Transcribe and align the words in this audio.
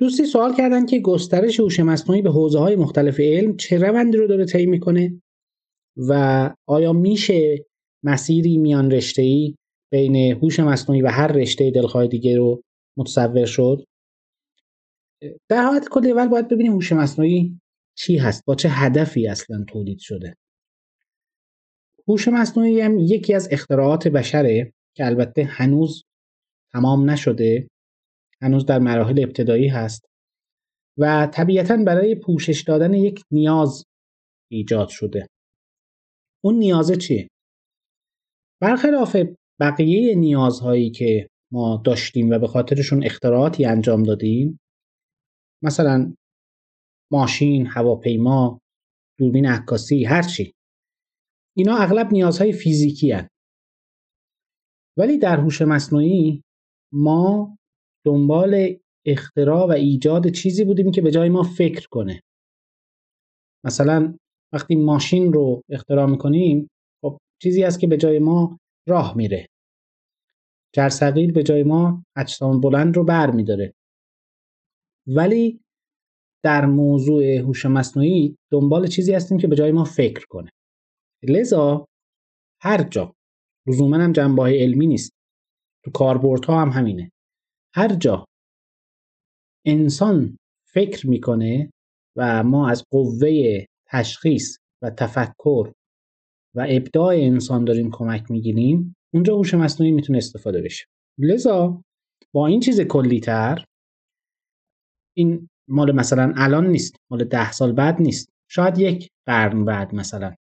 دوستی 0.00 0.24
سوال 0.24 0.54
کردن 0.56 0.86
که 0.86 1.00
گسترش 1.00 1.60
هوش 1.60 1.80
مصنوعی 1.80 2.22
به 2.22 2.30
حوزه 2.30 2.58
های 2.58 2.76
مختلف 2.76 3.20
علم 3.20 3.56
چه 3.56 3.78
روندی 3.78 4.16
رو 4.16 4.26
داره 4.26 4.44
طی 4.44 4.66
می‌کنه 4.66 5.22
و 5.96 6.50
آیا 6.66 6.92
میشه 6.92 7.66
مسیری 8.04 8.58
میان 8.58 8.90
رشته 8.90 9.22
ای 9.22 9.56
بین 9.92 10.16
هوش 10.16 10.60
مصنوعی 10.60 11.02
و 11.02 11.08
هر 11.08 11.26
رشته 11.26 11.70
دلخواه 11.70 12.06
دیگه 12.06 12.36
رو 12.36 12.62
متصور 12.96 13.46
شد؟ 13.46 13.84
در 15.48 15.62
حالت 15.62 15.88
کلی 15.88 16.10
اول 16.10 16.28
باید 16.28 16.48
ببینیم 16.48 16.72
هوش 16.72 16.92
مصنوعی 16.92 17.60
چی 17.94 18.16
هست 18.16 18.44
با 18.46 18.54
چه 18.54 18.68
هدفی 18.68 19.28
اصلا 19.28 19.64
تولید 19.68 19.98
شده. 19.98 20.36
هوش 22.08 22.28
مصنوعی 22.28 22.80
هم 22.80 22.98
یکی 22.98 23.34
از 23.34 23.48
اختراعات 23.50 24.08
بشره 24.08 24.72
که 24.96 25.06
البته 25.06 25.44
هنوز 25.44 26.04
تمام 26.72 27.10
نشده. 27.10 27.68
هنوز 28.42 28.66
در 28.66 28.78
مراحل 28.78 29.22
ابتدایی 29.22 29.68
هست 29.68 30.06
و 30.98 31.28
طبیعتا 31.34 31.76
برای 31.76 32.14
پوشش 32.14 32.64
دادن 32.66 32.94
یک 32.94 33.22
نیاز 33.30 33.84
ایجاد 34.50 34.88
شده 34.88 35.26
اون 36.44 36.54
نیازه 36.54 36.96
چیه؟ 36.96 37.28
برخلاف 38.62 39.16
بقیه 39.60 40.14
نیازهایی 40.14 40.90
که 40.90 41.28
ما 41.52 41.82
داشتیم 41.84 42.30
و 42.30 42.38
به 42.38 42.46
خاطرشون 42.46 43.04
اختراعاتی 43.04 43.64
انجام 43.64 44.02
دادیم 44.02 44.60
مثلا 45.64 46.14
ماشین، 47.12 47.66
هواپیما، 47.66 48.60
دوربین 49.18 49.46
عکاسی، 49.46 50.04
هرچی 50.04 50.52
اینا 51.56 51.76
اغلب 51.76 52.12
نیازهای 52.12 52.52
فیزیکی 52.52 53.12
هن. 53.12 53.28
ولی 54.98 55.18
در 55.18 55.40
هوش 55.40 55.62
مصنوعی 55.62 56.42
ما 56.92 57.56
دنبال 58.06 58.76
اختراع 59.06 59.66
و 59.66 59.70
ایجاد 59.70 60.28
چیزی 60.28 60.64
بودیم 60.64 60.90
که 60.90 61.02
به 61.02 61.10
جای 61.10 61.28
ما 61.28 61.42
فکر 61.42 61.88
کنه. 61.88 62.22
مثلا 63.64 64.18
وقتی 64.52 64.76
ماشین 64.76 65.32
رو 65.32 65.62
اختراع 65.68 66.06
می‌کنیم 66.06 66.70
خب 67.02 67.18
چیزی 67.42 67.64
است 67.64 67.80
که 67.80 67.86
به 67.86 67.96
جای 67.96 68.18
ما 68.18 68.58
راه 68.88 69.16
میره. 69.16 69.46
جرثقیل 70.74 71.32
به 71.32 71.42
جای 71.42 71.62
ما 71.62 72.04
اجسام 72.16 72.60
بلند 72.60 72.96
رو 72.96 73.04
بر 73.04 73.30
میداره. 73.30 73.74
ولی 75.06 75.60
در 76.44 76.66
موضوع 76.66 77.24
هوش 77.24 77.66
مصنوعی 77.66 78.36
دنبال 78.52 78.86
چیزی 78.86 79.14
هستیم 79.14 79.38
که 79.38 79.48
به 79.48 79.56
جای 79.56 79.72
ما 79.72 79.84
فکر 79.84 80.26
کنه. 80.28 80.50
لذا 81.22 81.86
هر 82.62 82.82
جا 82.82 83.14
لزوما 83.66 83.96
هم 83.96 84.12
جنبه 84.12 84.42
علمی 84.42 84.86
نیست. 84.86 85.12
تو 85.84 85.90
کاربردها 85.90 86.60
هم 86.60 86.68
همینه. 86.68 87.12
هر 87.74 87.88
جا 87.94 88.24
انسان 89.66 90.36
فکر 90.72 91.08
می‌کنه 91.08 91.70
و 92.16 92.42
ما 92.42 92.68
از 92.70 92.84
قوه 92.90 93.64
تشخیص 93.88 94.58
و 94.82 94.90
تفکر 94.90 95.72
و 96.56 96.66
ابداع 96.68 97.14
انسان 97.16 97.64
داریم 97.64 97.90
کمک 97.90 98.30
می‌گیریم 98.30 98.96
اونجا 99.14 99.36
هوش 99.36 99.54
مصنوعی 99.54 99.92
می‌تونه 99.92 100.18
استفاده 100.18 100.62
بشه. 100.62 100.84
لذا 101.18 101.82
با 102.34 102.46
این 102.46 102.60
چیز 102.60 102.80
کلی 102.80 103.20
تر 103.20 103.64
این 105.16 105.48
مال 105.68 105.92
مثلا 105.92 106.32
الان 106.36 106.66
نیست 106.66 106.96
مال 107.10 107.24
ده 107.24 107.52
سال 107.52 107.72
بعد 107.72 108.02
نیست 108.02 108.28
شاید 108.50 108.78
یک 108.78 109.08
قرن 109.26 109.64
بعد 109.64 109.94
مثلا. 109.94 110.34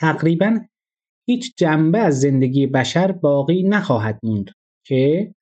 تقریبا 0.00 0.60
هیچ 1.28 1.54
جنبه 1.56 1.98
از 1.98 2.20
زندگی 2.20 2.66
بشر 2.66 3.12
باقی 3.12 3.62
نخواهد 3.62 4.18
موند 4.22 4.50
که 4.86 5.34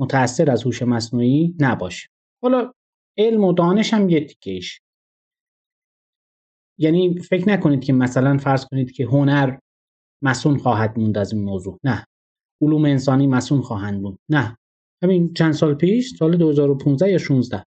متأثر 0.00 0.50
از 0.50 0.64
هوش 0.64 0.82
مصنوعی 0.82 1.56
نباشه. 1.60 2.08
حالا 2.42 2.72
علم 3.16 3.44
و 3.44 3.52
دانش 3.52 3.94
هم 3.94 4.08
یه 4.08 4.24
تیکهش 4.24 4.80
یعنی 6.78 7.18
فکر 7.18 7.48
نکنید 7.48 7.84
که 7.84 7.92
مثلا 7.92 8.38
فرض 8.38 8.64
کنید 8.64 8.92
که 8.92 9.04
هنر 9.04 9.58
مسون 10.22 10.58
خواهد 10.58 10.98
موند 10.98 11.18
از 11.18 11.32
این 11.32 11.44
موضوع. 11.44 11.78
نه. 11.84 12.04
علوم 12.62 12.84
انسانی 12.84 13.26
مسون 13.26 13.60
خواهند 13.60 14.02
موند. 14.02 14.18
نه. 14.28 14.56
همین 15.02 15.34
چند 15.34 15.52
سال 15.52 15.74
پیش 15.74 16.16
سال 16.16 16.36
2015 16.36 17.10
یا 17.10 17.18
16 17.18 17.64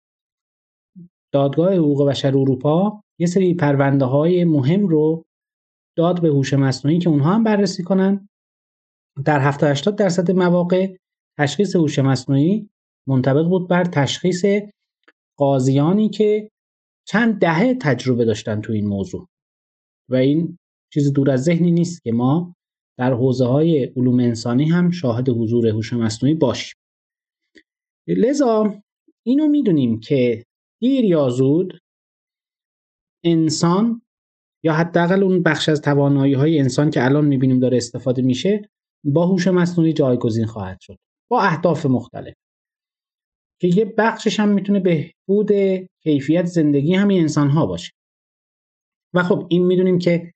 دادگاه 1.33 1.73
حقوق 1.73 2.09
بشر 2.09 2.37
اروپا 2.37 3.03
یه 3.19 3.27
سری 3.27 3.53
پرونده 3.53 4.05
های 4.05 4.45
مهم 4.45 4.87
رو 4.87 5.25
داد 5.97 6.21
به 6.21 6.27
هوش 6.27 6.53
مصنوعی 6.53 6.99
که 6.99 7.09
اونها 7.09 7.33
هم 7.33 7.43
بررسی 7.43 7.83
کنن. 7.83 8.29
در 9.25 9.39
70 9.39 9.69
80 9.69 9.95
درصد 9.95 10.31
مواقع 10.31 10.95
تشخیص 11.39 11.75
هوش 11.75 11.99
مصنوعی 11.99 12.69
منطبق 13.07 13.47
بود 13.47 13.67
بر 13.67 13.83
تشخیص 13.83 14.45
قاضیانی 15.37 16.09
که 16.09 16.51
چند 17.07 17.39
دهه 17.39 17.73
تجربه 17.73 18.25
داشتن 18.25 18.61
تو 18.61 18.73
این 18.73 18.87
موضوع. 18.87 19.27
و 20.09 20.15
این 20.15 20.57
چیز 20.93 21.13
دور 21.13 21.31
از 21.31 21.43
ذهنی 21.43 21.71
نیست 21.71 22.03
که 22.03 22.11
ما 22.11 22.55
در 22.99 23.13
حوزه 23.13 23.45
های 23.45 23.85
علوم 23.85 24.19
انسانی 24.19 24.65
هم 24.65 24.91
شاهد 24.91 25.29
حضور 25.29 25.67
هوش 25.67 25.93
مصنوعی 25.93 26.35
باشیم. 26.35 26.75
لذا 28.07 28.81
اینو 29.25 29.47
می‌دونیم 29.47 29.99
که 29.99 30.45
دیر 30.81 31.05
یا 31.05 31.29
زود 31.29 31.79
انسان 33.23 34.01
یا 34.63 34.73
حداقل 34.73 35.23
اون 35.23 35.43
بخش 35.43 35.69
از 35.69 35.81
توانایی 35.81 36.33
های 36.33 36.59
انسان 36.59 36.89
که 36.89 37.05
الان 37.05 37.25
می‌بینیم 37.25 37.59
داره 37.59 37.77
استفاده 37.77 38.21
میشه 38.21 38.69
با 39.03 39.27
هوش 39.27 39.47
مصنوعی 39.47 39.93
جایگزین 39.93 40.45
خواهد 40.45 40.79
شد. 40.81 40.97
با 41.31 41.41
اهداف 41.41 41.85
مختلف. 41.85 42.33
که 43.61 43.67
یه 43.67 43.93
بخشش 43.97 44.39
هم 44.39 44.49
می‌تونه 44.49 44.79
بهبود 44.79 45.51
کیفیت 46.03 46.45
زندگی 46.45 46.93
همین 46.93 47.21
انسان 47.21 47.49
ها 47.49 47.65
باشه. 47.65 47.91
و 49.13 49.23
خب 49.23 49.47
این 49.49 49.65
می‌دونیم 49.65 49.99
که 49.99 50.33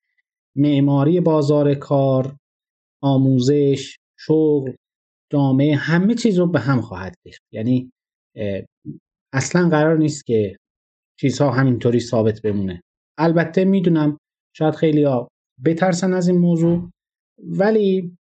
معماری 0.55 1.19
بازار 1.19 1.75
کار 1.75 2.37
آموزش 3.03 3.97
شغل 4.19 4.73
جامعه 5.31 5.75
همه 5.75 6.15
چیز 6.15 6.39
رو 6.39 6.47
به 6.47 6.59
هم 6.59 6.81
خواهد 6.81 7.15
ریخت 7.25 7.41
یعنی 7.51 7.91
اصلا 9.33 9.69
قرار 9.69 9.97
نیست 9.97 10.25
که 10.25 10.57
چیزها 11.19 11.51
همینطوری 11.51 11.99
ثابت 11.99 12.41
بمونه. 12.41 12.81
البته 13.17 13.65
می‌دونم 13.65 14.17
شاید 14.55 14.75
خیلی 14.75 15.03
ها 15.03 15.27
بترسن 15.65 16.13
از 16.13 16.27
این 16.27 16.37
موضوع 16.37 16.89
ولی 17.43 18.17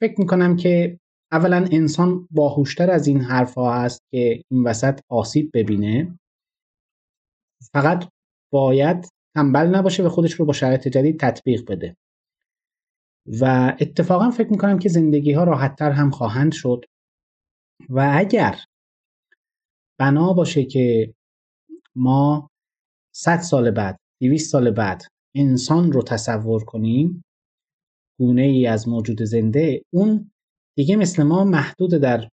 فکر 0.00 0.20
می‌کنم 0.20 0.56
که 0.56 0.99
اولا 1.32 1.68
انسان 1.72 2.28
باهوشتر 2.30 2.90
از 2.90 3.06
این 3.06 3.20
حرف 3.20 3.54
ها 3.54 3.82
هست 3.82 4.02
که 4.10 4.42
این 4.50 4.64
وسط 4.64 5.00
آسیب 5.08 5.50
ببینه. 5.54 6.18
فقط 7.72 8.08
باید 8.52 9.08
تنبل 9.34 9.66
نباشه 9.66 10.02
و 10.02 10.08
خودش 10.08 10.32
رو 10.32 10.44
با 10.44 10.52
شرایط 10.52 10.88
جدید 10.88 11.20
تطبیق 11.20 11.70
بده. 11.70 11.96
و 13.40 13.76
اتفاقا 13.80 14.30
فکر 14.30 14.50
می‌کنم 14.50 14.78
که 14.78 14.88
زندگی 14.88 15.32
ها 15.32 15.44
راحتتر 15.44 15.90
هم 15.90 16.10
خواهند 16.10 16.52
شد. 16.52 16.84
و 17.88 18.12
اگر 18.14 18.58
بنا 20.00 20.32
باشه 20.32 20.64
که 20.64 21.14
ما 21.96 22.50
100 23.14 23.40
سال 23.40 23.70
بعد 23.70 24.00
200 24.22 24.52
سال 24.52 24.70
بعد 24.70 25.02
انسان 25.34 25.92
رو 25.92 26.02
تصور 26.02 26.64
کنیم 26.64 27.24
گونه 28.18 28.42
ای 28.42 28.66
از 28.66 28.88
موجود 28.88 29.22
زنده 29.22 29.82
اون 29.92 30.30
دیگه 30.80 30.96
مثل 30.96 31.22
ما 31.22 31.44
محدود 31.44 31.90
در 31.90 32.28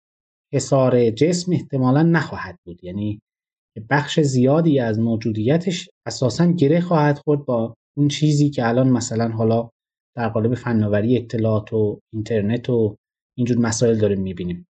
حصار 0.53 1.09
جسم 1.09 1.51
احتمالا 1.51 2.03
نخواهد 2.03 2.59
بود. 2.65 2.83
یعنی 2.83 3.21
بخش 3.89 4.19
زیادی 4.19 4.79
از 4.79 4.99
موجودیتش 4.99 5.89
اساسا 6.07 6.51
گره 6.51 6.81
خواهد 6.81 7.17
خورد 7.17 7.45
با 7.45 7.73
اون 7.97 8.07
چیزی 8.07 8.49
که 8.49 8.67
الان 8.67 8.89
مثلا 8.89 9.29
حالا 9.29 9.69
در 10.15 10.29
قالب 10.29 10.55
فناوری 10.55 11.17
اطلاعات 11.17 11.73
و 11.73 11.99
اینترنت 12.13 12.69
و 12.69 12.95
اینجور 13.37 13.57
مسائل 13.57 13.97
داریم 13.97 14.21
می‌بینیم. 14.21 14.67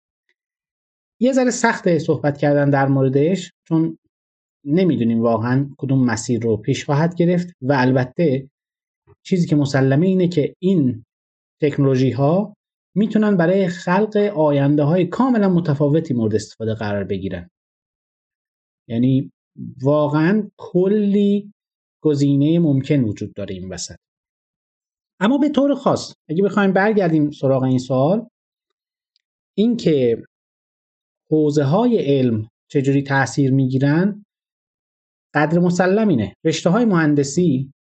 یه 1.21 1.33
ذره 1.33 1.51
سخته 1.51 1.99
صحبت 1.99 2.37
کردن 2.37 2.69
در 2.69 2.87
موردش 2.87 3.51
چون 3.67 3.97
نمی‌دونیم 4.65 5.21
واقعا 5.21 5.69
کدوم 5.77 6.05
مسیر 6.05 6.41
رو 6.41 6.57
پیش 6.57 6.85
خواهد 6.85 7.15
گرفت 7.15 7.47
و 7.61 7.73
البته 7.73 8.49
چیزی 9.23 9.47
که 9.47 9.55
مسلمه 9.55 10.07
اینه 10.07 10.27
که 10.27 10.53
این 10.59 11.05
تکنولوژی 11.61 12.11
ها 12.11 12.53
می‌تونن 12.95 13.37
برای 13.37 13.67
خلق 13.67 14.17
آینده 14.35 14.83
های 14.83 15.05
کاملا 15.05 15.49
متفاوتی 15.49 16.13
مورد 16.13 16.35
استفاده 16.35 16.73
قرار 16.73 17.03
بگیرن. 17.03 17.49
یعنی 18.87 19.31
واقعا 19.83 20.49
کلی 20.57 21.53
گزینه 22.03 22.59
ممکن 22.59 23.03
وجود 23.03 23.33
داره 23.33 23.55
این 23.55 23.69
وسط. 23.69 23.95
اما 25.19 25.37
به 25.37 25.49
طور 25.49 25.75
خاص 25.75 26.13
اگه 26.29 26.43
بخوایم 26.43 26.73
برگردیم 26.73 27.31
سراغ 27.31 27.63
این 27.63 27.77
سوال 27.77 28.27
اینکه 29.57 30.23
حوزه 31.31 31.63
های 31.63 31.97
علم 31.97 32.49
چجوری 32.71 33.03
تاثیر 33.03 33.51
می‌گیرن 33.51 34.25
قدر 35.33 35.59
مسلم 35.59 36.07
اینه. 36.07 36.33
رشته 36.45 36.69
های 36.69 36.85
مهندسی 36.85 37.73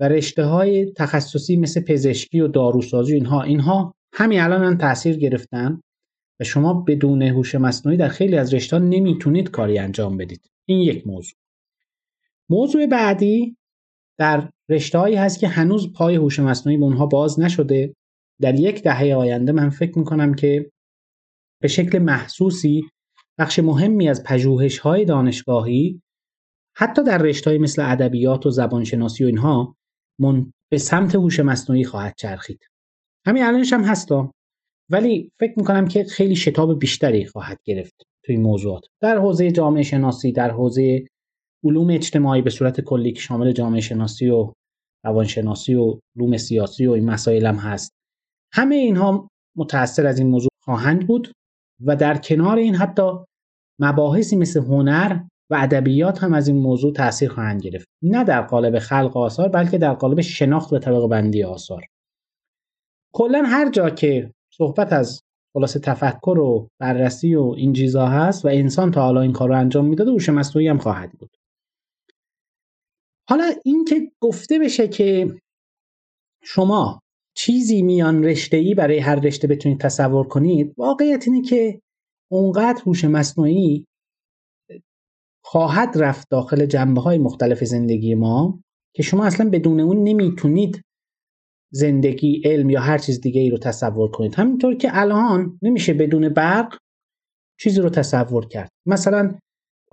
و 0.00 0.08
رشته 0.08 0.44
های 0.44 0.92
تخصصی 0.92 1.56
مثل 1.56 1.80
پزشکی 1.80 2.40
و 2.40 2.48
داروسازی 2.48 3.14
اینها 3.14 3.42
اینها 3.42 3.94
همین 4.12 4.40
الان 4.40 4.78
تاثیر 4.78 5.16
گرفتن 5.16 5.80
و 6.40 6.44
شما 6.44 6.74
بدون 6.74 7.22
هوش 7.22 7.54
مصنوعی 7.54 7.98
در 7.98 8.08
خیلی 8.08 8.36
از 8.36 8.54
رشته 8.54 8.78
نمی‌تونید 8.78 9.50
کاری 9.50 9.78
انجام 9.78 10.16
بدید. 10.16 10.50
این 10.68 10.80
یک 10.80 11.06
موضوع. 11.06 11.34
موضوع 12.48 12.86
بعدی 12.86 13.56
در 14.18 14.50
رشتههایی 14.68 15.16
هست 15.16 15.40
که 15.40 15.48
هنوز 15.48 15.92
پای 15.92 16.16
هوش 16.16 16.40
مصنوعی 16.40 16.78
به 16.78 16.84
اونها 16.84 17.06
باز 17.06 17.40
نشده. 17.40 17.94
در 18.40 18.54
یک 18.54 18.82
دهه 18.82 19.14
آینده 19.14 19.52
من 19.52 19.70
فکر 19.70 19.98
می‌کنم 19.98 20.34
که 20.34 20.70
به 21.62 21.68
شکل 21.68 21.98
محسوسی 21.98 22.82
بخش 23.38 23.58
مهمی 23.58 24.08
از 24.08 24.24
های 24.82 25.04
دانشگاهی 25.04 26.02
حتی 26.76 27.04
در 27.04 27.18
رشته‌های 27.18 27.58
مثل 27.58 27.92
ادبیات 27.92 28.46
و 28.46 28.50
زبانشناسی 28.50 29.24
و 29.24 29.26
اینها 29.26 29.76
من 30.18 30.52
به 30.70 30.78
سمت 30.78 31.14
هوش 31.14 31.40
مصنوعی 31.40 31.84
خواهد 31.84 32.14
چرخید. 32.16 32.69
همین 33.26 33.42
الانش 33.42 33.72
هم 33.72 33.84
هستا. 33.84 34.30
ولی 34.90 35.30
فکر 35.40 35.54
می‌کنم 35.56 35.88
که 35.88 36.04
خیلی 36.04 36.36
شتاب 36.36 36.78
بیشتری 36.78 37.26
خواهد 37.26 37.58
گرفت 37.64 38.02
توی 38.24 38.36
موضوعات. 38.36 38.82
در 39.00 39.18
حوزه 39.18 39.50
جامعه 39.50 39.82
شناسی 39.82 40.32
در 40.32 40.50
حوزه 40.50 41.04
علوم 41.64 41.90
اجتماعی 41.90 42.42
به 42.42 42.50
صورت 42.50 42.80
کلی 42.80 43.12
که 43.12 43.20
شامل 43.20 43.52
جامعه 43.52 43.80
شناسی 43.80 44.28
و 44.28 44.52
روانشناسی 45.04 45.74
و 45.74 45.98
علوم 46.16 46.36
سیاسی 46.36 46.86
و 46.86 46.92
این 46.92 47.04
مسائل 47.04 47.46
هم 47.46 47.54
هست. 47.54 47.92
همه 48.52 48.74
اینها 48.74 49.28
متأثر 49.56 50.06
از 50.06 50.18
این 50.18 50.28
موضوع 50.28 50.50
خواهند 50.64 51.06
بود 51.06 51.32
و 51.84 51.96
در 51.96 52.16
کنار 52.18 52.56
این 52.56 52.74
حتی 52.74 53.10
مباحثی 53.80 54.36
مثل 54.36 54.60
هنر 54.60 55.20
و 55.50 55.54
ادبیات 55.54 56.22
هم 56.22 56.34
از 56.34 56.48
این 56.48 56.56
موضوع 56.56 56.92
تاثیر 56.92 57.30
خواهند 57.30 57.62
گرفت. 57.62 57.86
نه 58.02 58.24
در 58.24 58.42
قالب 58.42 58.78
خلق 58.78 59.16
آثار 59.16 59.48
بلکه 59.48 59.78
در 59.78 59.94
قالب 59.94 60.20
شناخت 60.20 60.72
و 60.72 60.78
طبقه 60.78 61.08
بندی 61.08 61.44
آثار. 61.44 61.86
کلا 63.12 63.42
هر 63.46 63.70
جا 63.70 63.90
که 63.90 64.34
صحبت 64.52 64.92
از 64.92 65.22
خلاصه 65.52 65.78
تفکر 65.78 66.38
و 66.38 66.68
بررسی 66.78 67.34
و 67.34 67.54
این 67.56 67.72
چیزا 67.72 68.06
هست 68.06 68.44
و 68.44 68.48
انسان 68.48 68.90
تا 68.90 69.02
حالا 69.02 69.20
این 69.20 69.32
کار 69.32 69.48
رو 69.48 69.58
انجام 69.58 69.86
می‌داده 69.86 70.10
هوش 70.10 70.28
مصنوعی 70.28 70.68
هم 70.68 70.78
خواهد 70.78 71.12
بود. 71.12 71.30
حالا 73.28 73.52
این 73.64 73.84
که 73.84 74.12
گفته 74.20 74.58
بشه 74.58 74.88
که 74.88 75.40
شما 76.42 77.00
چیزی 77.36 77.82
میان 77.82 78.24
رشته 78.24 78.56
ای 78.56 78.74
برای 78.74 78.98
هر 78.98 79.14
رشته 79.14 79.48
بتونید 79.48 79.80
تصور 79.80 80.28
کنید 80.28 80.74
واقعیت 80.78 81.28
اینه 81.28 81.42
که 81.42 81.80
اونقدر 82.30 82.82
هوش 82.86 83.04
مصنوعی 83.04 83.86
خواهد 85.44 85.98
رفت 85.98 86.28
داخل 86.30 86.66
جنبه 86.66 87.00
های 87.00 87.18
مختلف 87.18 87.64
زندگی 87.64 88.14
ما 88.14 88.60
که 88.94 89.02
شما 89.02 89.26
اصلا 89.26 89.50
بدون 89.50 89.80
اون 89.80 90.02
نمی‌تونید 90.02 90.82
زندگی 91.70 92.42
علم 92.44 92.70
یا 92.70 92.80
هر 92.80 92.98
چیز 92.98 93.20
دیگه 93.20 93.40
ای 93.40 93.50
رو 93.50 93.58
تصور 93.58 94.10
کنید. 94.10 94.34
همینطور 94.34 94.74
که 94.74 94.90
الان 94.92 95.58
نمیشه 95.62 95.94
بدون 95.94 96.28
برق 96.28 96.76
چیزی 97.60 97.80
رو 97.80 97.90
تصور 97.90 98.46
کرد. 98.46 98.70
مثلا 98.86 99.34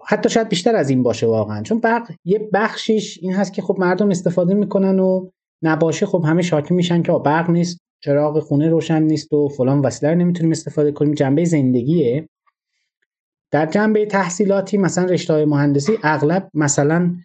حتی 0.06 0.30
شاید 0.30 0.50
بیشتر 0.50 0.76
از 0.76 0.90
این 0.90 1.04
باشه 1.04 1.28
واقعا. 1.28 1.64
چون 1.64 1.80
برق 1.80 2.12
یه 2.26 2.50
بخشیش 2.54 3.20
این 3.22 3.34
هست 3.34 3.54
که 3.54 3.62
خب 3.62 3.76
مردم 3.80 4.10
استفاده 4.10 4.54
می‌کنن 4.54 5.00
و 5.00 5.30
نباشه 5.62 6.06
خب 6.06 6.24
همه 6.26 6.42
شاکی 6.42 6.74
میشن 6.74 7.02
که 7.02 7.12
برق 7.26 7.50
نیست 7.50 7.78
چراغ 8.04 8.40
خونه 8.40 8.70
روشن 8.70 9.04
نیست 9.04 9.34
و 9.34 9.48
فلان 9.48 9.80
وسیله 9.80 10.12
رو 10.12 10.18
نمی‌تونیم 10.18 10.52
استفاده 10.52 10.92
کنیم. 10.92 11.14
جنبه 11.14 11.46
زندگیه. 11.46 12.30
در 13.52 13.66
جنبه 13.66 14.06
تحصیلاتی 14.06 14.78
مثلا 14.78 15.06
رشته 15.06 15.34
های 15.34 15.46
مهندسی 15.46 15.98
اغلب 16.04 16.50
مثلا 16.54 17.16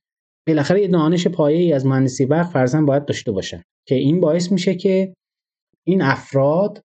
بالاخره 0.46 0.80
یه 0.80 0.88
دانش 0.88 1.26
پایه 1.26 1.58
ای 1.58 1.72
از 1.72 1.86
مهندسی 1.86 2.26
برق 2.26 2.46
فرزن 2.46 2.86
باید 2.86 3.04
داشته 3.04 3.32
باشن 3.32 3.62
که 3.88 3.94
این 3.94 4.20
باعث 4.20 4.52
میشه 4.52 4.74
که 4.74 5.14
این 5.86 6.02
افراد 6.02 6.82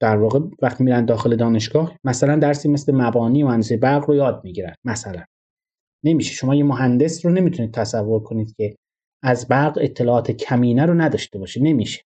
در 0.00 0.16
واقع 0.16 0.40
وقتی 0.62 0.84
میرن 0.84 1.04
داخل 1.04 1.36
دانشگاه 1.36 1.96
مثلا 2.04 2.36
درسی 2.36 2.68
مثل 2.68 2.92
مبانی 2.94 3.44
مهندسی 3.44 3.76
برق 3.76 4.04
رو 4.04 4.14
یاد 4.14 4.44
می‌گیرن 4.44 4.74
مثلا. 4.84 5.24
نمیشه. 6.04 6.34
شما 6.34 6.54
یه 6.54 6.64
مهندس 6.64 7.26
رو 7.26 7.32
نمی‌تونید 7.32 7.74
تصور 7.74 8.22
کنید 8.22 8.54
که 8.56 8.76
از 9.22 9.48
برق 9.48 9.78
اطلاعات 9.80 10.30
کمینه 10.30 10.86
رو 10.86 10.94
نداشته 10.94 11.38
باشه. 11.38 11.60
نمیشه. 11.60 12.02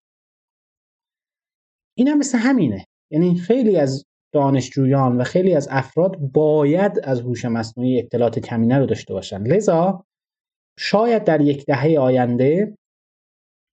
این 1.99 2.09
هم 2.09 2.19
مثل 2.19 2.39
همینه. 2.39 2.85
یعنی 3.13 3.35
خیلی 3.35 3.77
از 3.77 4.05
دانشجویان 4.35 5.21
و 5.21 5.25
خیلی 5.25 5.55
از 5.55 5.69
افراد 5.71 6.17
باید 6.17 7.01
از 7.03 7.21
هوش 7.21 7.45
مصنوعی 7.45 7.99
اطلاعات 7.99 8.39
کمینه 8.39 8.79
رو 8.79 8.87
داشته 8.87 9.15
باشن. 9.15 9.43
لذا 9.43 10.05
شاید 10.79 11.25
در 11.25 11.41
یک 11.41 11.65
دهه 11.67 11.99
آینده 12.01 12.77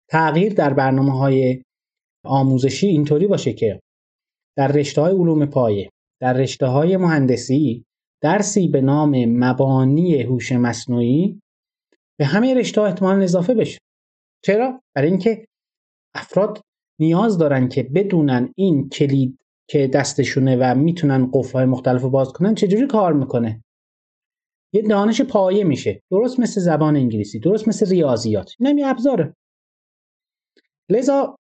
تغییر 0.10 0.54
در 0.54 0.74
برنامه 0.74 1.18
های 1.18 1.64
آموزشی 2.26 2.88
اینطوری 2.88 3.28
باشه 3.28 3.54
که 3.54 3.82
در 4.58 4.68
رشته 4.68 5.02
های 5.02 5.14
علوم 5.14 5.46
پایه 5.46 5.90
در 6.22 6.34
رشته 6.34 6.66
های 6.66 6.98
مهندسی 6.98 7.86
درسی 8.22 8.68
به 8.68 8.82
نام 8.82 9.26
مبانی 9.26 10.22
هوش 10.22 10.52
مصنوعی 10.52 11.42
به 12.20 12.26
همه 12.26 12.54
رشته 12.54 12.82
ها 12.82 12.88
احتمال 12.88 13.24
اضافه 13.24 13.54
بشه. 13.54 13.80
چرا؟ 14.44 14.82
برای 14.96 15.10
اینکه 15.10 15.46
افراد 16.16 16.62
نیاز 17.00 17.38
دارن 17.38 17.70
که 17.70 17.84
بدونن 17.84 18.54
این 18.56 18.90
کلید 18.90 19.40
که 19.70 19.88
دستشونه 19.88 20.58
و 20.60 20.76
می‌تونن 20.76 21.32
قفل 21.34 21.66
مختلف 21.66 22.02
رو 22.02 22.10
باز 22.10 22.34
کنن 22.34 22.56
چجوری 22.56 22.88
کار 22.88 23.14
می‌کنه. 23.14 23.64
یه 24.74 24.82
دانش 24.82 25.22
پایه 25.22 25.64
میشه. 25.64 26.02
درست 26.12 26.40
مثل 26.40 26.62
زبان 26.62 26.96
انگلیسی 26.96 27.40
درست 27.40 27.68
مثل 27.68 27.90
ریاضیات. 27.90 28.52
نمی 28.60 28.84
ابزاره. 28.84 29.36
لذا 30.90 31.38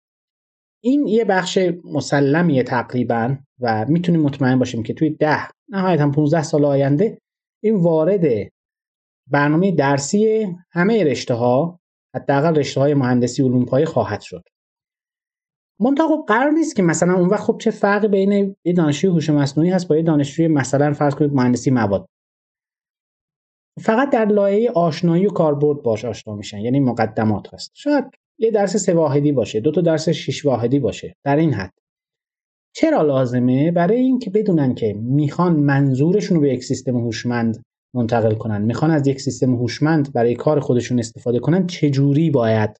این 0.82 1.06
یه 1.06 1.24
بخش 1.24 1.58
مسلمیه 1.84 2.62
تقریبا 2.62 3.36
و 3.60 3.86
می‌تونیم 3.88 4.20
مطمئن 4.20 4.58
باشیم 4.58 4.82
که 4.82 4.94
توی 4.94 5.10
ده 5.10 5.48
نهایت 5.68 6.00
هم 6.00 6.12
15 6.12 6.42
سال 6.42 6.64
آینده 6.64 7.18
این 7.62 7.76
وارد 7.76 8.52
برنامه 9.30 9.72
درسی 9.72 10.46
همه 10.70 11.04
رشته 11.04 11.34
ها 11.34 11.80
حداقل 12.14 12.56
رشته 12.56 12.80
های 12.80 12.94
مهندسی 12.94 13.42
علوم 13.42 13.64
پایه 13.64 13.86
خواهد 13.86 14.20
شد. 14.20 14.42
منتها 15.80 16.08
خب 16.08 16.24
قرار 16.28 16.50
نیست 16.50 16.76
که 16.76 16.82
مثلا 16.82 17.14
اون 17.14 17.28
وقت 17.28 17.42
خب 17.42 17.58
چه 17.60 17.70
فرقی 17.70 18.08
بین 18.08 18.56
یه 18.64 18.72
دانشجوی 18.72 19.10
هوش 19.10 19.30
مصنوعی 19.30 19.70
هست 19.70 19.88
با 19.88 19.96
یه 19.96 20.02
دانشجوی 20.02 20.48
مثلا 20.48 20.92
فرض 20.92 21.14
کنید 21.14 21.32
مهندسی 21.32 21.70
مواد. 21.70 22.08
فقط 23.80 24.10
در 24.10 24.24
لایه 24.24 24.70
آشنایی 24.70 25.26
و 25.26 25.30
کاربرد 25.30 25.82
باش 25.82 26.04
آشنا 26.04 26.34
میشن 26.34 26.58
یعنی 26.58 26.80
مقدمات 26.80 27.54
هست. 27.54 27.70
شاید 27.74 28.04
یه 28.38 28.50
درس 28.50 28.76
سه 28.76 28.94
واحدی 28.94 29.32
باشه 29.32 29.60
دو 29.60 29.70
تا 29.72 29.80
درس 29.80 30.08
شش 30.08 30.44
واحدی 30.44 30.78
باشه 30.78 31.16
در 31.24 31.36
این 31.36 31.54
حد. 31.54 31.72
چرا 32.74 33.02
لازمه؟ 33.02 33.70
برای 33.70 34.00
اینکه 34.00 34.30
بدونن 34.30 34.74
که 34.74 34.92
می‌خوان 34.92 35.56
منظورشون 35.56 36.36
رو 36.36 36.40
به 36.40 36.52
یک 36.52 36.64
سیستم 36.64 36.96
هوشمند 36.96 37.62
منتقل 37.94 38.34
کنن 38.34 38.62
می‌خوان 38.62 38.90
از 38.90 39.06
یک 39.06 39.20
سیستم 39.20 39.54
هوشمند 39.54 40.12
برای 40.12 40.34
کار 40.34 40.60
خودشون 40.60 40.98
استفاده 40.98 41.38
کنن 41.38 41.66
چه 41.66 41.90
جوری 41.90 42.30
باید 42.30 42.76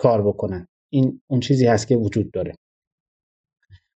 کار 0.00 0.22
بکنن؟ 0.22 0.66
این 0.92 1.20
اون 1.30 1.40
چیزی 1.40 1.66
هست 1.66 1.88
که 1.88 1.96
وجود 1.96 2.30
داره. 2.30 2.54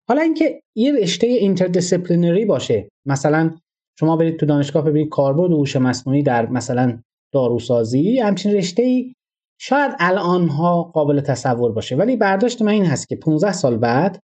حالا 0.08 0.22
اینکه 0.22 0.62
یه 0.76 0.92
رشته 0.92 1.28
interdisciplinary 1.28 2.46
باشه 2.46 2.90
مثلا 3.06 3.56
شما 4.02 4.16
برید 4.16 4.40
تو 4.40 4.46
دانشگاه 4.46 4.84
ببینید 4.84 5.10
کاربرد 5.10 5.52
هوش 5.52 5.76
مصنوعی 5.76 6.24
در 6.24 6.50
مثلا 6.50 7.00
داروسازی 7.34 8.20
همچین 8.20 8.54
رشته 8.54 8.84
ای 8.84 9.16
شاید 9.60 9.92
الان 10.00 10.48
ها 10.48 10.84
قابل 10.84 11.22
تصور 11.22 11.72
باشه. 11.72 11.96
ولی 11.96 12.16
برداشت 12.16 12.62
من 12.62 12.72
این 12.72 12.86
هست 12.86 13.10
که 13.10 13.16
15 13.16 13.52
سال 13.52 13.78
بعد 13.78 14.20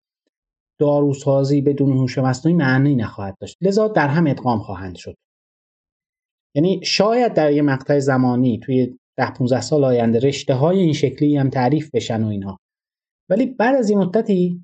داروسازی 0.81 1.61
بدون 1.61 1.93
هوش 1.93 2.19
مصنوعی 2.19 2.57
معنی 2.57 2.97
نخواهد 2.97 3.37
داشت. 3.41 3.57
لذا 3.61 3.89
در 3.89 4.09
هم 4.09 4.27
ادغام 4.27 4.59
خواهند 4.59 4.97
شد. 4.97 5.15
یعنی 6.55 6.81
شاید 6.85 7.35
در 7.35 7.53
یه 7.53 7.63
مقطع 7.63 7.99
زمانی 7.99 8.59
توی 8.59 8.99
10 9.19 9.31
15 9.31 9.61
سال 9.61 9.85
آینده 9.85 10.19
رشته 10.19 10.55
های 10.55 10.79
این 10.79 10.93
شکلی 10.93 11.37
هم 11.37 11.51
تعریف 11.51 11.91
بشن 11.95 12.23
و 12.23 12.29
اینها. 12.29 12.59
ولی 13.31 13.47
بعد 13.47 13.77
از 13.77 13.91
این 13.91 13.99
مدتی 13.99 14.64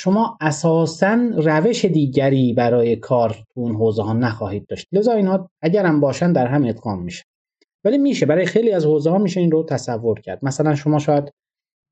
شما 0.00 0.38
اساسا 0.40 1.30
روش 1.36 1.84
دیگری 1.84 2.52
برای 2.52 2.96
کار 2.96 3.30
تو 3.30 3.60
اون 3.60 3.74
حوزه 3.74 4.02
ها 4.02 4.12
نخواهید 4.12 4.66
داشت. 4.66 4.88
لذا 4.92 5.12
اینها 5.12 5.50
اگر 5.62 5.86
هم 5.86 6.00
باشن 6.00 6.32
در 6.32 6.46
هم 6.46 6.64
ادغام 6.64 7.02
میشه. 7.02 7.24
ولی 7.84 7.98
میشه. 7.98 8.26
برای 8.26 8.46
خیلی 8.46 8.72
از 8.72 8.84
حوزه 8.84 9.10
ها 9.10 9.18
میشه 9.18 9.40
این 9.40 9.50
رو 9.50 9.64
تصور 9.64 10.20
کرد. 10.20 10.44
مثلا 10.44 10.74
شما 10.74 10.98
شاید 10.98 11.32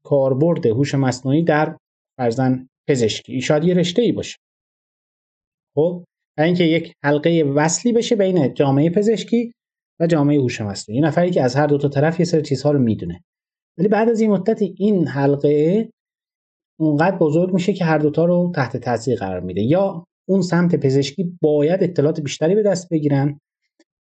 کاربرد 0.05 0.67
هوش 0.67 0.95
مصنوعی 0.95 1.43
در 1.43 1.77
فرزن 2.19 2.69
پزشکی. 2.89 3.41
شاید 3.41 3.65
یه 3.65 3.75
رشته 3.75 4.03
ای 4.03 4.13
باشه. 4.13 4.39
خب؟ 5.75 6.05
اینکه 6.39 6.65
یک 6.65 6.93
حلقه 7.05 7.43
وصلی 7.43 7.93
بشه 7.93 8.17
بین 8.17 8.55
جامعه 8.55 8.91
پزشکی 8.91 9.53
و 10.01 10.07
جامعه 10.07 10.41
هوش 10.41 10.61
مصنوعی. 10.61 11.01
یه 11.01 11.07
نفری 11.07 11.31
که 11.31 11.43
از 11.43 11.57
هر 11.57 11.67
دو 11.67 11.79
تا 11.79 11.89
طرف 11.89 12.19
یه 12.19 12.27
سری 12.27 12.43
چیزها 12.43 12.71
رو 12.71 12.79
می‌دونه. 12.79 13.25
ولی 13.79 13.89
بعد 13.89 14.09
از 14.09 14.21
این 14.21 14.31
مدت 14.31 14.63
این 14.63 15.07
حلقه 15.07 15.91
اونقدر 16.81 17.17
بزرگ 17.17 17.55
میشه 17.55 17.73
که 17.73 17.85
هر 17.85 17.99
دوتا 17.99 18.25
رو 18.25 18.53
تحت 18.55 18.77
تاثیر 18.77 19.19
قرار 19.19 19.41
میده. 19.41 19.63
یا 19.63 20.07
اون 20.29 20.43
سمت 20.43 20.75
پزشکی 20.75 21.39
باید 21.41 21.83
اطلاعات 21.83 22.21
بیشتری 22.21 22.55
به 22.55 22.63
دست 22.63 22.89
بگیرن 22.89 23.41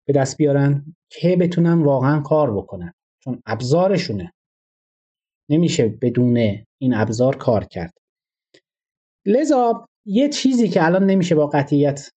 به 0.07 0.13
دست 0.13 0.37
بیارن 0.37 0.95
که 1.09 1.35
بتونن 1.35 1.83
واقعا 1.83 2.19
کار 2.19 2.57
بکنن. 2.57 2.93
چون 3.23 3.41
ابزارشونه. 3.45 4.33
نمیشه 5.49 5.87
بدون 5.87 6.37
این 6.77 6.93
ابزار 6.93 7.35
کار 7.35 7.63
کرد. 7.63 7.93
لذا 9.25 9.87
یه 10.05 10.29
چیزی 10.29 10.69
که 10.69 10.85
الان 10.85 11.05
نمیشه 11.05 11.35
با 11.35 11.47
قطعیت 11.47 12.09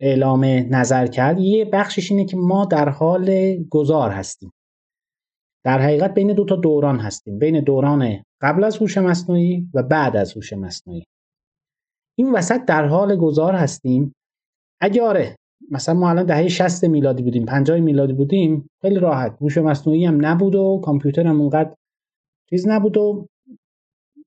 اعلام 0.00 0.44
نظر 0.70 1.06
کرد 1.06 1.40
یه 1.40 1.64
بخشش 1.64 2.10
اینه 2.10 2.24
که 2.24 2.36
ما 2.36 2.64
در 2.64 2.88
حال 2.88 3.56
گذار 3.70 4.10
هستیم. 4.10 4.52
در 5.66 5.78
حقیقت 5.78 6.14
بین 6.14 6.32
دو 6.32 6.44
تا 6.44 6.56
دوران 6.56 6.98
هستیم. 6.98 7.38
بین 7.38 7.60
دوران 7.60 8.22
قبل 8.40 8.64
از 8.64 8.76
هوش 8.76 8.98
مصنوعی 8.98 9.68
و 9.74 9.82
بعد 9.82 10.16
از 10.16 10.32
هوش 10.32 10.52
مصنوعی. 10.52 11.04
این 12.18 12.32
وسط 12.32 12.64
در 12.64 12.84
حال 12.84 13.16
گذار 13.16 13.54
هستیم. 13.54 14.14
اگه 14.80 15.02
آره 15.02 15.36
مثلا 15.70 15.94
ما 15.94 16.10
الان 16.10 16.26
دهه 16.26 16.48
60 16.48 16.84
میلادی 16.84 17.22
بودیم 17.22 17.44
50 17.44 17.80
میلادی 17.80 18.12
بودیم 18.12 18.70
خیلی 18.82 18.98
راحت. 18.98 19.36
هوش 19.40 19.58
مصنوعی 19.58 20.04
هم 20.04 20.26
نبود 20.26 20.54
و 20.54 20.80
کامپیوتر 20.84 21.26
هم 21.26 21.40
اونقدر 21.40 21.74
چیز 22.50 22.68
نبود 22.68 22.96
و 22.96 23.26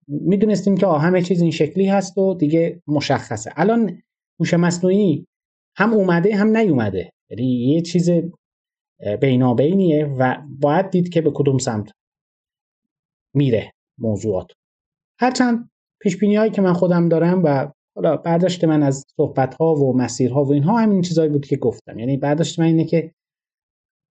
می‌دونستیم 0.07 0.77
که 0.77 0.87
همه 0.87 1.21
چیز 1.21 1.41
این 1.41 1.51
شکلی 1.51 1.87
هست 1.87 2.17
و 2.17 2.33
دیگه 2.33 2.81
مشخصه. 2.87 3.51
الان 3.55 4.01
هوش 4.39 4.53
مصنوعی 4.53 5.25
هم 5.77 5.93
اومده 5.93 6.35
هم 6.35 6.57
نیومده. 6.57 7.11
یعنی 7.29 7.73
یه 7.73 7.81
چیز 7.81 8.09
بینابینیه 9.21 10.05
و 10.05 10.35
باید 10.59 10.89
دید 10.89 11.09
که 11.09 11.21
به 11.21 11.31
کدوم 11.31 11.57
سمت 11.57 11.91
میره 13.33 13.71
موضوعات. 13.97 14.51
هرچند 15.19 15.69
پیش 16.01 16.23
هایی 16.23 16.51
که 16.51 16.61
من 16.61 16.73
خودم 16.73 17.09
دارم 17.09 17.43
و 17.43 17.71
حالا 17.95 18.17
برداشت 18.17 18.63
من 18.63 18.83
از 18.83 19.05
صحبت 19.15 19.55
ها 19.55 19.75
و 19.75 19.97
مسیرها 19.97 20.43
و 20.43 20.53
اینها 20.53 20.77
همین 20.77 21.01
چیزایی 21.01 21.29
بود 21.29 21.45
که 21.45 21.57
گفتم. 21.57 21.99
یعنی 21.99 22.17
برداشت 22.17 22.59
من 22.59 22.65
اینه 22.65 22.85
که 22.85 23.13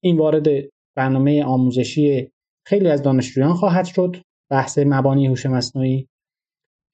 این 0.04 0.18
وارد 0.18 0.48
برنامه 0.96 1.44
آموزشی 1.44 2.32
خیلی 2.68 2.88
از 2.88 3.02
دانشجویان 3.02 3.54
خواهد 3.54 3.86
شد. 3.86 4.16
بحث 4.52 4.80
مبانی 4.80 5.28
هوش 5.28 5.46
مصنوعی. 5.46 6.08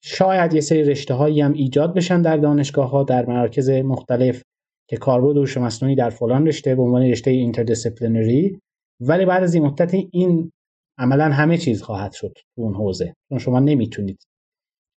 شاید 0.03 0.53
یه 0.53 0.61
سری 0.61 0.83
رشته 0.83 1.13
هایی 1.13 1.41
هم 1.41 1.53
ایجاد 1.53 1.95
بشن 1.95 2.21
در 2.21 2.37
دانشگاه 2.37 2.89
ها 2.89 3.03
در 3.03 3.25
مراکز 3.25 3.69
مختلف. 3.69 4.43
که 4.91 4.97
کاربرد 4.97 5.37
هوش 5.37 5.57
مصنوعی 5.57 5.95
در 5.95 6.09
فلان 6.09 6.47
رشته 6.47 6.75
به 6.75 6.81
عنوان 6.81 7.01
رشته 7.01 7.31
interdisciplinary 7.31 8.61
ولی 8.99 9.25
بعد 9.25 9.43
از 9.43 9.53
این 9.53 9.63
مدت 9.65 9.93
این 9.93 10.51
عملا 10.97 11.25
همه 11.25 11.57
چیز 11.57 11.81
خواهد 11.81 12.11
شد 12.11 12.33
تو 12.33 12.61
اون 12.61 12.73
حوزه. 12.73 13.15
چون 13.29 13.37
شما 13.37 13.59
نمی‌تونید 13.59 14.23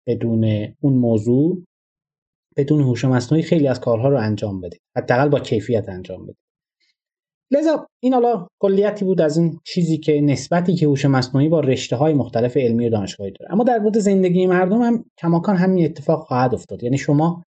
بدون 0.06 0.74
اون 0.80 0.94
موضوع 0.94 1.64
بدون 2.56 2.80
هوش 2.80 3.04
مصنوعی 3.04 3.42
خیلی 3.42 3.68
از 3.68 3.80
کارها 3.80 4.08
رو 4.08 4.18
انجام 4.18 4.60
بدید. 4.60 4.80
حداقل 4.96 5.28
با 5.28 5.40
کیفیت 5.40 5.88
انجام 5.88 6.22
بدید. 6.22 6.38
لذا 7.50 7.86
این 8.02 8.14
حالا 8.14 8.48
کلیتی 8.62 9.04
بود 9.04 9.20
از 9.20 9.36
این 9.36 9.60
چیزی 9.64 9.98
که 9.98 10.20
نسبتی 10.20 10.74
که 10.74 10.86
هوش 10.86 11.04
مصنوعی 11.04 11.48
با 11.48 11.60
رشته 11.60 11.96
های 11.96 12.14
مختلف 12.14 12.56
علمی 12.56 12.86
و 12.86 12.90
دانشگاهی 12.90 13.30
داره. 13.30 13.52
اما 13.52 13.64
در 13.64 13.78
مورد 13.78 13.98
زندگی 13.98 14.46
مردم 14.46 14.82
هم 14.82 15.04
کماکان 15.18 15.56
همین 15.56 15.84
اتفاق 15.84 16.26
خواهد 16.26 16.54
افتاد. 16.54 16.82
یعنی 16.82 16.98
شما 16.98 17.44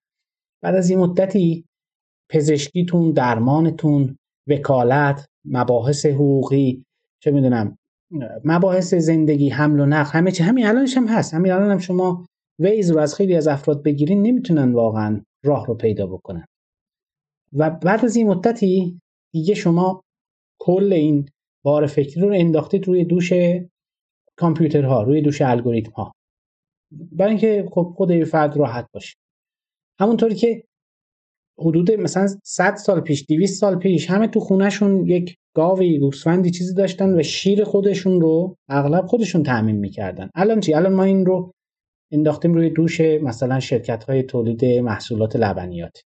بعد 0.61 0.75
از 0.75 0.89
این 0.89 0.99
مدتی 0.99 1.66
پزشکیتون 2.29 3.11
درمانتون 3.11 4.17
وکالت 4.47 5.25
مباحث 5.45 6.05
حقوقی 6.05 6.85
چه 7.23 7.31
می‌دونم 7.31 7.77
مباحث 8.43 8.93
زندگی 8.93 9.49
حمل 9.49 9.79
و 9.79 9.85
نقل 9.85 10.11
همه 10.11 10.31
چی. 10.31 10.43
همین 10.43 10.65
الانش 10.65 10.97
هم 10.97 11.07
هست. 11.07 11.33
همین 11.33 11.51
الان 11.51 11.71
هم 11.71 11.77
شما 11.77 12.25
ویز 12.59 12.91
رو 12.91 12.99
از 12.99 13.15
خیلی 13.15 13.35
از 13.35 13.47
افراد 13.47 13.83
بگیرین 13.83 14.21
نمی‌تونن 14.21 14.73
واقعا 14.73 15.21
راه 15.43 15.65
رو 15.65 15.73
پیدا 15.73 16.07
بکنن. 16.07 16.45
و 17.53 17.69
بعد 17.69 18.05
از 18.05 18.15
این 18.15 18.27
مدتی 18.27 18.99
دیگه 19.33 19.53
شما 19.53 20.03
کل 20.59 20.93
این 20.93 21.29
بار 21.63 21.87
فکری 21.87 22.21
رو 22.21 22.33
انداختید 22.33 22.87
روی 22.87 23.05
دوش 23.05 23.33
کامپیوترها 24.35 25.03
روی 25.03 25.21
دوش 25.21 25.41
الگوریتم 25.41 25.91
ها 25.91 26.13
برای 27.11 27.31
اینکه 27.31 27.69
خب 27.71 27.93
خود 27.95 28.23
فرد 28.23 28.57
راحت 28.57 28.87
باشه. 28.93 29.15
همونطوری 29.99 30.35
که 30.35 30.63
حدود 31.59 31.91
مثلا 31.91 32.27
100 32.43 32.75
سال 32.75 33.01
پیش 33.01 33.25
200 33.29 33.59
سال 33.59 33.75
پیش 33.79 34.09
همه 34.09 34.27
تو 34.27 34.39
خونهشون 34.39 35.05
یک 35.05 35.37
گاوی 35.55 35.99
گوسفندی 35.99 36.51
چیزی 36.51 36.73
داشتن 36.73 37.19
و 37.19 37.23
شیر 37.23 37.63
خودشون 37.63 38.21
رو 38.21 38.57
اغلب 38.69 39.05
خودشون 39.05 39.43
تعمین 39.43 39.75
می‌کردن. 39.75 40.29
الان 40.35 40.59
چی؟ 40.59 40.73
الان 40.73 40.93
ما 40.93 41.03
این 41.03 41.25
رو 41.25 41.51
انداختیم 42.11 42.53
روی 42.53 42.69
دوش 42.69 43.01
مثلا 43.01 43.59
شرکت 43.59 44.03
های 44.03 44.23
تولید 44.23 44.65
محصولات 44.65 45.35
لبنیات 45.35 46.01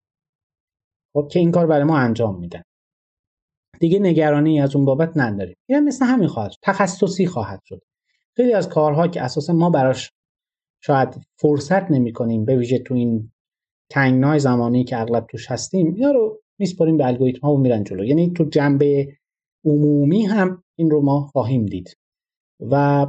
خب 1.13 1.27
که 1.31 1.39
این 1.39 1.51
کار 1.51 1.67
برای 1.67 1.83
ما 1.83 1.97
انجام 1.97 2.39
میدن. 2.39 2.61
دیگه 3.79 3.99
نگرانی 3.99 4.61
از 4.61 4.75
اون 4.75 4.85
بابت 4.85 5.11
نداریم. 5.15 5.55
این 5.69 5.79
مثل 5.79 6.05
همین 6.05 6.27
خواهد 6.27 6.51
تخصصی 6.61 7.25
خواهد 7.25 7.61
شد. 7.65 7.81
خیلی 8.35 8.53
از 8.53 8.69
کارها 8.69 9.07
که 9.07 9.21
اساسا 9.21 9.53
ما 9.53 9.69
براش 9.69 10.11
شاید 10.81 11.21
فرصت 11.35 11.91
نمی 11.91 12.13
کنیم 12.13 12.45
به 12.45 12.55
ویژه 12.55 12.79
تو 12.79 12.93
این 12.93 13.31
تنگنای 13.91 14.39
زمانی 14.39 14.83
که 14.83 14.99
اغلب 14.99 15.25
توش 15.25 15.51
هستیم 15.51 15.93
اینا 15.93 16.11
رو 16.11 16.39
میسپاریم 16.59 16.97
به 16.97 17.07
الگوریتم 17.07 17.39
ها 17.47 17.53
و 17.53 17.57
میرن 17.57 17.83
جلو. 17.83 18.03
یعنی 18.03 18.29
تو 18.29 18.43
جنبه 18.43 19.17
عمومی 19.65 20.25
هم 20.25 20.63
این 20.75 20.89
رو 20.91 21.01
ما 21.01 21.21
خواهیم 21.21 21.65
دید. 21.65 21.93
و 22.59 23.05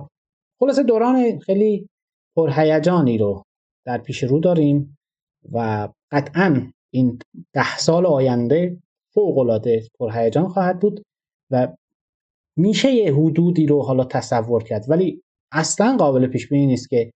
خلاصه 0.61 0.83
دوران 0.83 1.39
خیلی 1.39 1.89
پرهیجانی 2.37 3.19
رو 3.19 3.43
در 3.87 3.99
پیش 3.99 4.23
رو 4.23 4.41
داریم 4.41 4.99
و 5.53 5.89
قطعا 6.11 6.73
این 6.91 7.19
ده 7.53 7.79
سال 7.79 8.07
آینده 8.07 8.79
فوق 9.15 9.39
العاده 9.39 9.89
پرهیجان 9.99 10.49
خواهد 10.49 10.81
بود 10.81 11.03
و 11.51 11.69
میشه 12.57 12.93
یه 12.93 13.15
حدودی 13.15 13.67
رو 13.67 13.83
حالا 13.83 14.05
تصور 14.05 14.63
کرد. 14.63 14.85
ولی 14.89 15.23
اصلا 15.53 15.97
قابل 15.99 16.27
پیش 16.27 16.49
بینی 16.49 16.67
نیست 16.67 16.89
که 16.89 17.11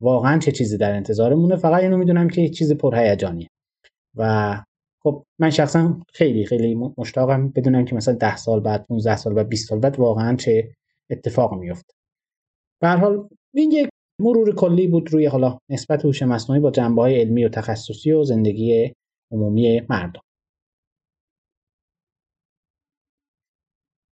واقعا 0.00 0.38
چه 0.38 0.52
چیزی 0.52 0.76
در 0.76 0.94
انتظارمونه؟ 0.94 1.56
فقط 1.56 1.82
اینو 1.82 1.96
می‌دونم 1.96 2.28
که 2.28 2.48
چیز 2.48 2.72
پرهیجانیه. 2.72 3.48
و 4.16 4.54
خب 5.02 5.24
من 5.38 5.50
شخصا 5.50 6.00
خیلی 6.14 6.46
خیلی 6.46 6.74
مشتاقم 6.98 7.48
بدونم 7.48 7.84
که 7.84 7.94
مثلا 7.94 8.14
10 8.14 8.36
سال 8.36 8.60
بعد 8.60 8.86
15 8.86 9.16
سال 9.16 9.34
بعد 9.34 9.48
20 9.48 9.68
سال 9.68 9.78
بعد 9.78 9.98
واقعا 9.98 10.36
چه 10.36 10.74
اتفاق 11.10 11.54
میفته 11.54 11.94
به 12.82 12.88
هر 12.88 12.96
حال 12.96 13.28
این 13.54 13.72
یک 13.72 13.88
مرور 14.20 14.54
کلی 14.54 14.86
بود 14.86 15.12
روی 15.12 15.26
حالا 15.26 15.58
نسبت 15.70 16.04
هوش 16.04 16.22
مصنوعی 16.22 16.60
با 16.62 16.70
جنبه 16.70 17.02
های 17.02 17.20
علمی 17.20 17.44
و 17.44 17.48
تخصصی 17.48 18.12
و 18.12 18.24
زندگی 18.24 18.92
عمومی 19.32 19.80
مردم. 19.88 20.20